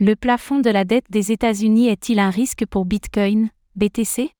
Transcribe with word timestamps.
Le 0.00 0.14
plafond 0.14 0.60
de 0.60 0.70
la 0.70 0.84
dette 0.84 1.06
des 1.10 1.32
États-Unis 1.32 1.88
est-il 1.88 2.20
un 2.20 2.30
risque 2.30 2.64
pour 2.64 2.84
Bitcoin, 2.84 3.50
BTC 3.74 4.30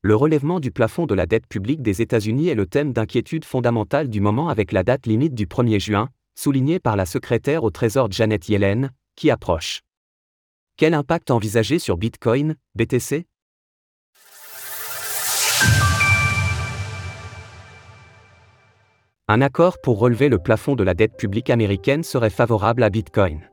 Le 0.00 0.16
relèvement 0.16 0.60
du 0.60 0.70
plafond 0.70 1.04
de 1.04 1.14
la 1.14 1.26
dette 1.26 1.46
publique 1.46 1.82
des 1.82 2.00
États-Unis 2.00 2.48
est 2.48 2.54
le 2.54 2.64
thème 2.64 2.94
d'inquiétude 2.94 3.44
fondamentale 3.44 4.08
du 4.08 4.22
moment 4.22 4.48
avec 4.48 4.72
la 4.72 4.82
date 4.82 5.04
limite 5.06 5.34
du 5.34 5.44
1er 5.44 5.78
juin, 5.78 6.08
soulignée 6.34 6.78
par 6.78 6.96
la 6.96 7.04
secrétaire 7.04 7.64
au 7.64 7.70
Trésor 7.70 8.10
Janet 8.10 8.48
Yellen, 8.48 8.92
qui 9.14 9.30
approche. 9.30 9.82
Quel 10.78 10.94
impact 10.94 11.30
envisagé 11.30 11.78
sur 11.78 11.98
Bitcoin, 11.98 12.56
BTC 12.74 13.26
Un 19.28 19.42
accord 19.42 19.76
pour 19.82 19.98
relever 19.98 20.30
le 20.30 20.38
plafond 20.38 20.76
de 20.76 20.82
la 20.82 20.94
dette 20.94 21.18
publique 21.18 21.50
américaine 21.50 22.04
serait 22.04 22.30
favorable 22.30 22.82
à 22.82 22.88
Bitcoin. 22.88 23.51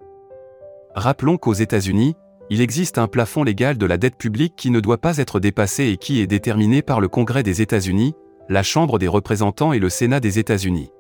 Rappelons 1.00 1.38
qu'aux 1.38 1.54
États-Unis, 1.54 2.18
il 2.50 2.60
existe 2.60 2.98
un 2.98 3.08
plafond 3.08 3.46
légal 3.46 3.78
de 3.78 3.86
la 3.86 3.98
dette 3.98 4.18
publique 4.18 4.56
qui 4.58 4.70
ne 4.70 4.82
doit 4.82 4.98
pas 4.98 5.16
être 5.16 5.40
dépassé 5.40 5.86
et 5.86 5.96
qui 5.96 6.20
est 6.20 6.28
déterminé 6.28 6.82
par 6.82 7.00
le 7.00 7.08
Congrès 7.08 7.42
des 7.42 7.62
États-Unis, 7.62 8.16
la 8.50 8.64
Chambre 8.64 9.00
des 9.00 9.08
représentants 9.08 9.72
et 9.72 9.80
le 9.80 9.88
Sénat 9.88 10.20
des 10.20 10.40
États-Unis. 10.40 10.92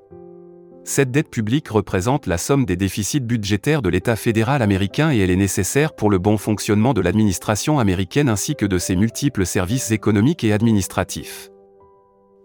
Cette 0.85 1.11
dette 1.11 1.29
publique 1.29 1.67
représente 1.67 2.27
la 2.27 2.37
somme 2.37 2.63
des 2.63 2.77
déficits 2.77 3.19
budgétaires 3.19 3.81
de 3.81 3.89
l'État 3.89 4.15
fédéral 4.15 4.61
américain 4.61 5.11
et 5.11 5.17
elle 5.17 5.31
est 5.31 5.35
nécessaire 5.35 5.93
pour 5.93 6.09
le 6.09 6.17
bon 6.17 6.37
fonctionnement 6.37 6.93
de 6.93 7.01
l'administration 7.01 7.77
américaine 7.77 8.29
ainsi 8.29 8.55
que 8.55 8.65
de 8.65 8.77
ses 8.77 8.95
multiples 8.95 9.45
services 9.45 9.91
économiques 9.91 10.45
et 10.45 10.53
administratifs. 10.53 11.49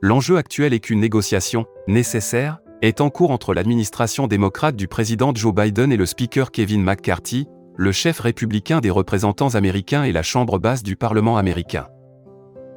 L'enjeu 0.02 0.38
actuel 0.38 0.74
est 0.74 0.80
qu'une 0.80 0.98
négociation, 0.98 1.66
nécessaire, 1.86 2.58
est 2.88 3.00
en 3.00 3.10
cours 3.10 3.30
entre 3.30 3.54
l'administration 3.54 4.26
démocrate 4.26 4.76
du 4.76 4.88
président 4.88 5.32
Joe 5.34 5.54
Biden 5.54 5.92
et 5.92 5.96
le 5.96 6.06
speaker 6.06 6.50
Kevin 6.50 6.82
McCarthy, 6.82 7.46
le 7.76 7.92
chef 7.92 8.20
républicain 8.20 8.80
des 8.80 8.90
représentants 8.90 9.54
américains 9.54 10.04
et 10.04 10.12
la 10.12 10.22
Chambre 10.22 10.58
basse 10.58 10.82
du 10.82 10.96
Parlement 10.96 11.36
américain. 11.36 11.88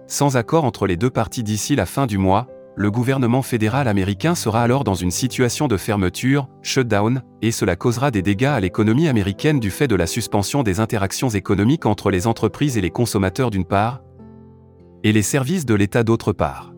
Sans 0.08 0.38
accord 0.38 0.64
entre 0.64 0.88
les 0.88 0.96
deux 0.96 1.10
parties 1.10 1.44
d'ici 1.44 1.76
la 1.76 1.86
fin 1.86 2.06
du 2.06 2.18
mois, 2.18 2.48
le 2.76 2.92
gouvernement 2.92 3.42
fédéral 3.42 3.88
américain 3.88 4.36
sera 4.36 4.62
alors 4.62 4.84
dans 4.84 4.94
une 4.94 5.12
situation 5.12 5.68
de 5.68 5.78
fermeture, 5.78 6.48
shutdown, 6.62 7.24
et 7.42 7.52
cela 7.52 7.76
causera 7.76 8.12
des 8.12 8.22
dégâts 8.22 8.46
à 8.46 8.60
l'économie 8.60 9.08
américaine 9.08 9.60
du 9.60 9.72
fait 9.72 9.88
de 9.88 9.96
la 9.96 10.08
suspension 10.08 10.64
des 10.64 10.80
interactions 10.80 11.30
économiques 11.30 11.86
entre 11.86 12.12
les 12.12 12.28
entreprises 12.28 12.78
et 12.78 12.82
les 12.82 12.92
consommateurs 12.92 13.50
d'une 13.50 13.66
part, 13.66 14.04
et 15.04 15.12
les 15.12 15.24
services 15.24 15.66
de 15.66 15.74
l'État 15.74 16.04
d'autre 16.04 16.34
part. 16.34 16.74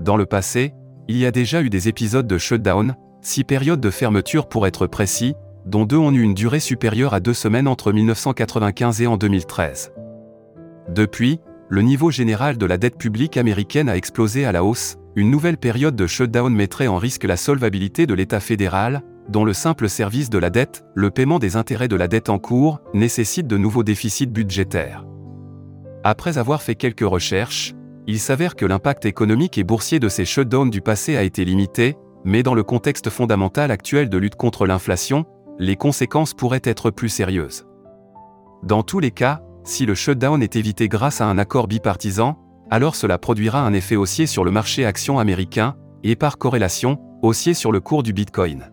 Dans 0.00 0.16
le 0.16 0.26
passé, 0.26 0.72
il 1.08 1.16
y 1.18 1.26
a 1.26 1.30
déjà 1.30 1.62
eu 1.62 1.70
des 1.70 1.88
épisodes 1.88 2.26
de 2.26 2.38
shutdown, 2.38 2.96
six 3.20 3.44
périodes 3.44 3.80
de 3.80 3.90
fermeture 3.90 4.48
pour 4.48 4.66
être 4.66 4.86
précis, 4.86 5.34
dont 5.66 5.84
deux 5.84 5.96
ont 5.96 6.12
eu 6.12 6.22
une 6.22 6.34
durée 6.34 6.60
supérieure 6.60 7.14
à 7.14 7.20
deux 7.20 7.34
semaines 7.34 7.68
entre 7.68 7.92
1995 7.92 9.02
et 9.02 9.06
en 9.06 9.16
2013. 9.16 9.92
Depuis, 10.94 11.40
le 11.68 11.82
niveau 11.82 12.10
général 12.10 12.58
de 12.58 12.66
la 12.66 12.76
dette 12.76 12.98
publique 12.98 13.36
américaine 13.36 13.88
a 13.88 13.96
explosé 13.96 14.44
à 14.44 14.52
la 14.52 14.64
hausse, 14.64 14.96
une 15.16 15.30
nouvelle 15.30 15.56
période 15.56 15.96
de 15.96 16.06
shutdown 16.06 16.52
mettrait 16.54 16.86
en 16.86 16.98
risque 16.98 17.24
la 17.24 17.36
solvabilité 17.36 18.06
de 18.06 18.14
l'État 18.14 18.40
fédéral, 18.40 19.02
dont 19.28 19.44
le 19.44 19.52
simple 19.52 19.88
service 19.88 20.28
de 20.28 20.38
la 20.38 20.50
dette, 20.50 20.84
le 20.94 21.10
paiement 21.10 21.38
des 21.38 21.56
intérêts 21.56 21.88
de 21.88 21.96
la 21.96 22.08
dette 22.08 22.28
en 22.28 22.38
cours, 22.38 22.80
nécessite 22.92 23.46
de 23.46 23.56
nouveaux 23.56 23.84
déficits 23.84 24.26
budgétaires. 24.26 25.06
Après 26.02 26.36
avoir 26.36 26.62
fait 26.62 26.74
quelques 26.74 27.00
recherches, 27.00 27.74
il 28.06 28.20
s'avère 28.20 28.54
que 28.54 28.66
l'impact 28.66 29.06
économique 29.06 29.58
et 29.58 29.64
boursier 29.64 29.98
de 29.98 30.08
ces 30.08 30.24
shutdowns 30.24 30.70
du 30.70 30.80
passé 30.80 31.16
a 31.16 31.22
été 31.22 31.44
limité, 31.44 31.96
mais 32.24 32.42
dans 32.42 32.54
le 32.54 32.62
contexte 32.62 33.10
fondamental 33.10 33.70
actuel 33.70 34.08
de 34.08 34.18
lutte 34.18 34.36
contre 34.36 34.66
l'inflation, 34.66 35.24
les 35.58 35.76
conséquences 35.76 36.34
pourraient 36.34 36.60
être 36.64 36.90
plus 36.90 37.08
sérieuses. 37.08 37.66
Dans 38.62 38.82
tous 38.82 38.98
les 38.98 39.10
cas, 39.10 39.42
si 39.62 39.86
le 39.86 39.94
shutdown 39.94 40.42
est 40.42 40.56
évité 40.56 40.88
grâce 40.88 41.20
à 41.20 41.26
un 41.26 41.38
accord 41.38 41.68
bipartisan, 41.68 42.38
alors 42.70 42.96
cela 42.96 43.18
produira 43.18 43.60
un 43.60 43.72
effet 43.72 43.96
haussier 43.96 44.26
sur 44.26 44.44
le 44.44 44.50
marché 44.50 44.84
action 44.84 45.18
américain, 45.18 45.76
et 46.02 46.16
par 46.16 46.36
corrélation, 46.36 46.98
haussier 47.22 47.54
sur 47.54 47.72
le 47.72 47.80
cours 47.80 48.02
du 48.02 48.12
Bitcoin. 48.12 48.70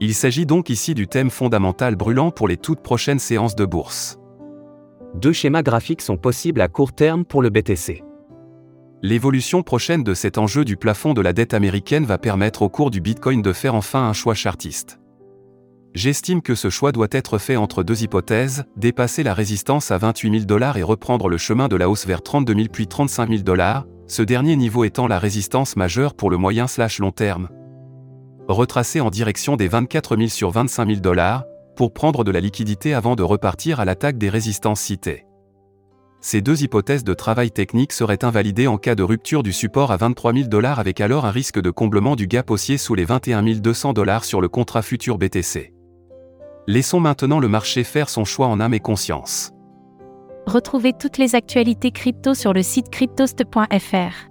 Il 0.00 0.14
s'agit 0.14 0.46
donc 0.46 0.70
ici 0.70 0.94
du 0.94 1.08
thème 1.08 1.30
fondamental 1.30 1.96
brûlant 1.96 2.30
pour 2.30 2.46
les 2.46 2.56
toutes 2.56 2.82
prochaines 2.82 3.18
séances 3.18 3.56
de 3.56 3.64
bourse. 3.64 4.18
Deux 5.14 5.32
schémas 5.32 5.62
graphiques 5.62 6.02
sont 6.02 6.16
possibles 6.16 6.60
à 6.60 6.68
court 6.68 6.92
terme 6.92 7.24
pour 7.24 7.42
le 7.42 7.50
BTC. 7.50 8.04
L'évolution 9.00 9.62
prochaine 9.62 10.02
de 10.02 10.12
cet 10.12 10.38
enjeu 10.38 10.64
du 10.64 10.76
plafond 10.76 11.14
de 11.14 11.20
la 11.20 11.32
dette 11.32 11.54
américaine 11.54 12.04
va 12.04 12.18
permettre 12.18 12.62
au 12.62 12.68
cours 12.68 12.90
du 12.90 13.00
Bitcoin 13.00 13.42
de 13.42 13.52
faire 13.52 13.76
enfin 13.76 14.08
un 14.08 14.12
choix 14.12 14.34
chartiste. 14.34 14.98
J'estime 15.94 16.42
que 16.42 16.56
ce 16.56 16.68
choix 16.68 16.90
doit 16.90 17.06
être 17.12 17.38
fait 17.38 17.54
entre 17.54 17.84
deux 17.84 18.02
hypothèses, 18.02 18.64
dépasser 18.76 19.22
la 19.22 19.34
résistance 19.34 19.92
à 19.92 19.98
28 19.98 20.30
000 20.30 20.44
dollars 20.46 20.78
et 20.78 20.82
reprendre 20.82 21.28
le 21.28 21.38
chemin 21.38 21.68
de 21.68 21.76
la 21.76 21.88
hausse 21.88 22.06
vers 22.06 22.22
32 22.22 22.54
000 22.54 22.66
puis 22.72 22.88
35 22.88 23.30
000 23.30 23.42
dollars, 23.42 23.86
ce 24.08 24.22
dernier 24.22 24.56
niveau 24.56 24.82
étant 24.82 25.06
la 25.06 25.20
résistance 25.20 25.76
majeure 25.76 26.14
pour 26.14 26.28
le 26.28 26.36
moyen 26.36 26.66
slash 26.66 26.98
long 26.98 27.12
terme. 27.12 27.48
Retracer 28.48 29.00
en 29.00 29.10
direction 29.10 29.56
des 29.56 29.68
24 29.68 30.16
000 30.16 30.28
sur 30.28 30.50
25 30.50 30.88
000 30.88 31.00
dollars, 31.00 31.44
pour 31.76 31.92
prendre 31.92 32.24
de 32.24 32.32
la 32.32 32.40
liquidité 32.40 32.94
avant 32.94 33.14
de 33.14 33.22
repartir 33.22 33.78
à 33.78 33.84
l'attaque 33.84 34.18
des 34.18 34.28
résistances 34.28 34.80
citées. 34.80 35.27
Ces 36.20 36.40
deux 36.40 36.64
hypothèses 36.64 37.04
de 37.04 37.14
travail 37.14 37.52
technique 37.52 37.92
seraient 37.92 38.24
invalidées 38.24 38.66
en 38.66 38.76
cas 38.76 38.96
de 38.96 39.04
rupture 39.04 39.44
du 39.44 39.52
support 39.52 39.92
à 39.92 39.96
23 39.96 40.32
000 40.32 40.48
dollars 40.48 40.80
avec 40.80 41.00
alors 41.00 41.24
un 41.24 41.30
risque 41.30 41.60
de 41.60 41.70
comblement 41.70 42.16
du 42.16 42.26
gap 42.26 42.50
haussier 42.50 42.76
sous 42.76 42.96
les 42.96 43.04
21 43.04 43.42
200 43.42 43.92
dollars 43.92 44.24
sur 44.24 44.40
le 44.40 44.48
contrat 44.48 44.82
futur 44.82 45.16
BTC. 45.16 45.72
Laissons 46.66 47.00
maintenant 47.00 47.38
le 47.38 47.48
marché 47.48 47.84
faire 47.84 48.10
son 48.10 48.24
choix 48.24 48.48
en 48.48 48.58
âme 48.58 48.74
et 48.74 48.80
conscience. 48.80 49.52
Retrouvez 50.46 50.92
toutes 50.92 51.18
les 51.18 51.34
actualités 51.34 51.92
crypto 51.92 52.34
sur 52.34 52.52
le 52.52 52.62
site 52.62 52.90
cryptost.fr. 52.90 54.28